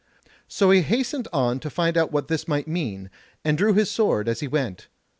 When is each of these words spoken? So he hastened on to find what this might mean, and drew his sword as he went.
So 0.47 0.71
he 0.71 0.81
hastened 0.81 1.27
on 1.31 1.59
to 1.59 1.69
find 1.69 1.95
what 1.95 2.27
this 2.27 2.47
might 2.47 2.67
mean, 2.67 3.11
and 3.45 3.55
drew 3.55 3.75
his 3.75 3.91
sword 3.91 4.27
as 4.27 4.39
he 4.39 4.47
went. 4.47 4.87